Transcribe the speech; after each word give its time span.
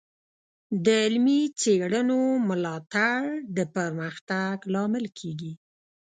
د 0.85 0.87
علمي 1.05 1.41
څیړنو 1.61 2.21
ملاتړ 2.47 3.19
د 3.57 3.59
پرمختګ 3.75 4.55
لامل 4.73 5.05
کیږي. 5.19 5.53